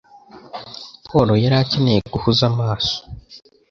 Paul 1.07 1.29
yari 1.43 1.55
akeneye 1.63 1.99
guhuza 2.13 2.43
amaso. 2.51 2.95